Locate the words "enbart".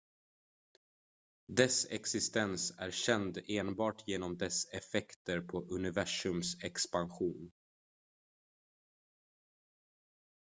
3.47-4.07